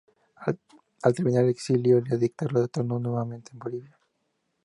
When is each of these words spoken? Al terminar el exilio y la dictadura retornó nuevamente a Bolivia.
Al 1.03 1.13
terminar 1.13 1.43
el 1.43 1.51
exilio 1.51 1.99
y 1.99 2.09
la 2.09 2.17
dictadura 2.17 2.63
retornó 2.63 2.97
nuevamente 2.97 3.51
a 3.53 3.63
Bolivia. 3.63 3.95